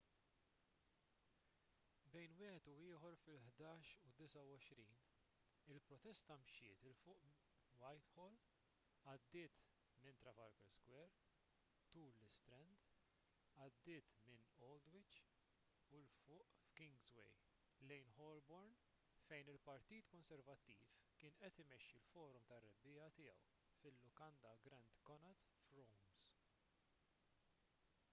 bejn 2.13 2.31
wieħed 2.37 2.67
u 2.71 2.73
ieħor 2.91 3.17
fil-11:29 3.23 4.95
il-protesta 5.73 6.37
mxiet 6.45 6.85
’il 6.89 6.95
fuq 7.01 7.25
f’whitehall 7.73 8.39
għaddiet 9.11 9.59
minn 10.05 10.17
trafalgar 10.23 10.65
square 10.69 11.13
tul 11.93 12.07
l-istrand 12.15 12.81
għaddiet 13.67 14.17
minn 14.31 14.49
aldwych 14.71 15.13
u 15.99 16.01
’l 16.01 16.09
fuq 16.23 16.49
f’kingsway 16.63 17.37
lejn 17.91 18.11
holborn 18.17 18.73
fejn 19.29 19.53
il-partit 19.55 20.11
konservattiv 20.15 20.89
kien 21.21 21.39
qed 21.43 21.63
imexxi 21.67 22.01
l-forum 22.01 22.49
tar-rebbiegħa 22.53 23.11
tiegħu 23.21 23.45
fil-lukanda 23.85 24.57
grand 24.65 24.99
connaught 25.11 25.53
rooms 25.77 26.25